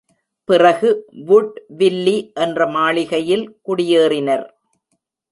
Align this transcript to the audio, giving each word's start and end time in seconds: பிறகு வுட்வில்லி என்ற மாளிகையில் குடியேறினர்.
பிறகு 0.49 0.89
வுட்வில்லி 1.27 2.15
என்ற 2.35 2.67
மாளிகையில் 2.67 3.45
குடியேறினர். 3.61 4.45